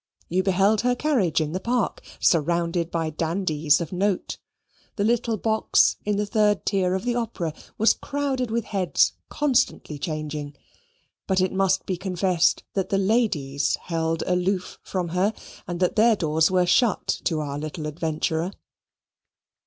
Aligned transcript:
You 0.29 0.41
beheld 0.41 0.81
her 0.81 0.95
carriage 0.95 1.39
in 1.39 1.51
the 1.51 1.59
park, 1.59 2.01
surrounded 2.19 2.89
by 2.89 3.11
dandies 3.11 3.79
of 3.79 3.93
note. 3.93 4.39
The 4.95 5.03
little 5.03 5.37
box 5.37 5.95
in 6.03 6.17
the 6.17 6.25
third 6.25 6.65
tier 6.65 6.95
of 6.95 7.03
the 7.05 7.13
opera 7.13 7.53
was 7.77 7.93
crowded 7.93 8.49
with 8.49 8.63
heads 8.65 9.13
constantly 9.29 9.99
changing; 9.99 10.55
but 11.27 11.39
it 11.39 11.53
must 11.53 11.85
be 11.85 11.97
confessed 11.97 12.63
that 12.73 12.89
the 12.89 12.97
ladies 12.97 13.75
held 13.75 14.23
aloof 14.25 14.79
from 14.81 15.09
her, 15.09 15.35
and 15.67 15.79
that 15.81 15.95
their 15.95 16.15
doors 16.15 16.49
were 16.49 16.65
shut 16.65 17.05
to 17.25 17.39
our 17.39 17.59
little 17.59 17.85
adventurer. 17.85 18.53